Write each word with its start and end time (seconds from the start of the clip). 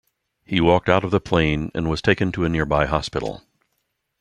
He 0.43 0.59
walked 0.59 0.89
out 0.89 1.03
of 1.03 1.11
the 1.11 1.21
plane 1.21 1.69
and 1.75 1.87
was 1.87 2.01
taken 2.01 2.31
to 2.31 2.43
a 2.43 2.49
nearby 2.49 2.87
hospital. 2.87 3.43